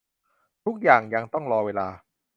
[0.65, 1.87] ทุกอย่างยังต้องรอเวลา